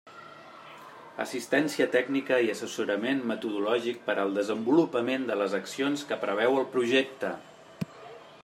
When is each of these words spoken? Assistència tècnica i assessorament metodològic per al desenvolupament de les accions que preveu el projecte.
Assistència 1.25 1.85
tècnica 1.95 2.39
i 2.47 2.49
assessorament 2.55 3.21
metodològic 3.33 4.01
per 4.09 4.17
al 4.23 4.35
desenvolupament 4.41 5.29
de 5.31 5.39
les 5.43 5.57
accions 5.63 6.09
que 6.13 6.23
preveu 6.27 6.61
el 6.63 6.69
projecte. 6.77 7.35